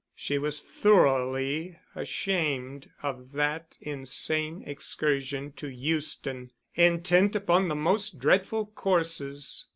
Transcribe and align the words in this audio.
She 0.15 0.39
was 0.39 0.63
thoroughly 0.63 1.77
ashamed 1.95 2.89
of 3.03 3.33
that 3.33 3.77
insane 3.81 4.63
excursion 4.65 5.51
to 5.57 5.69
Euston, 5.69 6.49
intent 6.73 7.35
upon 7.35 7.67
the 7.67 7.75
most 7.75 8.17
dreadful 8.17 8.65
courses. 8.65 9.67